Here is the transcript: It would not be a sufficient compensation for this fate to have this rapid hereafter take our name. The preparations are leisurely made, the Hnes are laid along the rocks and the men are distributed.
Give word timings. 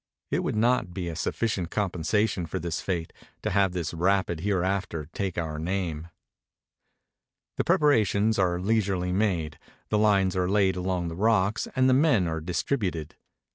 It 0.31 0.39
would 0.39 0.55
not 0.55 0.95
be 0.95 1.09
a 1.09 1.15
sufficient 1.15 1.69
compensation 1.69 2.47
for 2.47 2.57
this 2.57 2.81
fate 2.81 3.13
to 3.43 3.51
have 3.51 3.71
this 3.71 3.93
rapid 3.93 4.39
hereafter 4.39 5.07
take 5.13 5.37
our 5.37 5.59
name. 5.59 6.07
The 7.57 7.63
preparations 7.63 8.39
are 8.39 8.59
leisurely 8.59 9.11
made, 9.11 9.59
the 9.89 9.99
Hnes 9.99 10.35
are 10.35 10.49
laid 10.49 10.75
along 10.75 11.09
the 11.09 11.15
rocks 11.15 11.67
and 11.75 11.87
the 11.87 11.93
men 11.93 12.27
are 12.27 12.41
distributed. 12.41 13.13